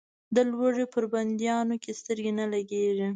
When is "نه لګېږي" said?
2.39-3.07